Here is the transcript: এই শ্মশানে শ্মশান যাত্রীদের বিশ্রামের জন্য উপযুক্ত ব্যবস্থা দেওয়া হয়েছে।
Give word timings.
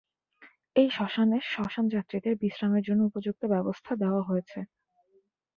এই 0.75 0.87
শ্মশানে 0.89 1.37
শ্মশান 1.45 1.85
যাত্রীদের 1.89 2.33
বিশ্রামের 2.41 2.83
জন্য 2.87 3.01
উপযুক্ত 3.05 3.41
ব্যবস্থা 3.53 3.91
দেওয়া 4.01 4.21
হয়েছে। 4.25 4.59